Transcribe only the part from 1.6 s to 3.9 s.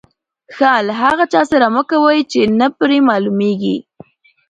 مه کوئ، چي نه پر معلومېږي.